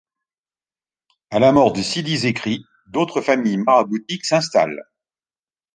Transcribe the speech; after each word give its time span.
À 1.29 1.37
la 1.37 1.51
mort 1.51 1.73
de 1.73 1.83
Sidi 1.83 2.17
Zekri, 2.17 2.65
d'autres 2.87 3.21
familles 3.21 3.57
maraboutiques 3.57 4.25
s’installent. 4.25 4.83